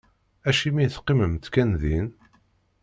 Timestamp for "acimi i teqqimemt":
0.49-1.45